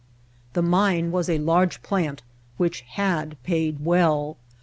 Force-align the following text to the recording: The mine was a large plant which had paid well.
The 0.53 0.63
mine 0.63 1.11
was 1.11 1.29
a 1.29 1.37
large 1.37 1.83
plant 1.83 2.23
which 2.57 2.81
had 2.87 3.37
paid 3.43 3.85
well. 3.85 4.37